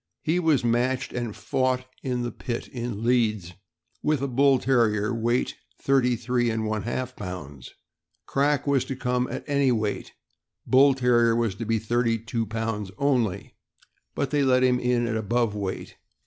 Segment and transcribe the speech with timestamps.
[0.23, 3.53] He was matched and fought in the pit, in Leeds,
[4.01, 7.75] with a Bull Terrier, weight thirty three and one half pounds.
[8.25, 10.13] Crack was to come any weight;
[10.65, 13.53] Bull Terrier was to be thirty two pounds only,
[14.15, 15.97] but they let him in at above weight.